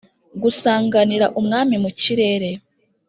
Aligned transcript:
gusanganira 0.41 1.25
Umwami 1.39 1.75
mu 1.83 1.89
kirere 1.99 2.49